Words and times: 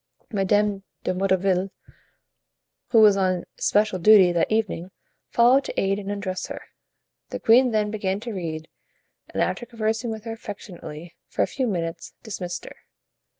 Madame 0.31 0.81
de 1.03 1.13
Motteville, 1.13 1.69
who 2.87 3.01
was 3.01 3.15
on 3.15 3.43
especial 3.59 3.99
duty 3.99 4.31
that 4.31 4.51
evening, 4.51 4.89
followed 5.29 5.63
to 5.63 5.79
aid 5.79 5.99
and 5.99 6.09
undress 6.11 6.47
her. 6.47 6.59
The 7.29 7.39
queen 7.39 7.69
then 7.69 7.91
began 7.91 8.19
to 8.21 8.33
read, 8.33 8.67
and 9.31 9.43
after 9.43 9.67
conversing 9.67 10.09
with 10.09 10.23
her 10.23 10.31
affectionately 10.31 11.13
for 11.27 11.43
a 11.43 11.45
few 11.45 11.67
minutes, 11.67 12.15
dismissed 12.23 12.65
her. 12.65 12.77